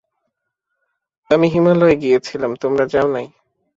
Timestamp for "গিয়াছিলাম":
1.95-2.51